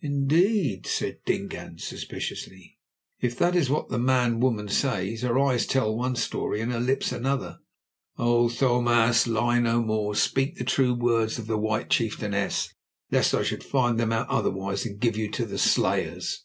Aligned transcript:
"Indeed," 0.00 0.86
said 0.86 1.18
Dingaan 1.26 1.78
suspiciously, 1.80 2.78
"if 3.20 3.36
that 3.38 3.56
is 3.56 3.68
what 3.68 3.88
this 3.88 3.98
man 3.98 4.38
woman 4.38 4.68
says, 4.68 5.22
her 5.22 5.36
eyes 5.36 5.66
tell 5.66 5.96
one 5.96 6.14
story 6.14 6.60
and 6.60 6.70
her 6.70 6.78
lips 6.78 7.10
another. 7.10 7.58
Oh! 8.16 8.48
Tho 8.48 8.80
maas, 8.80 9.26
lie 9.26 9.58
no 9.58 9.82
more. 9.82 10.14
Speak 10.14 10.54
the 10.54 10.62
true 10.64 10.94
words 10.94 11.40
of 11.40 11.48
the 11.48 11.58
white 11.58 11.90
chieftainess, 11.90 12.72
lest 13.10 13.34
I 13.34 13.42
should 13.42 13.64
find 13.64 13.98
them 13.98 14.12
out 14.12 14.28
otherwise, 14.28 14.86
and 14.86 15.00
give 15.00 15.16
you 15.16 15.28
to 15.32 15.44
the 15.44 15.58
slayers." 15.58 16.44